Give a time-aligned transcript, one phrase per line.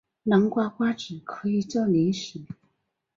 [0.23, 2.43] 南瓜瓜子可以做零食。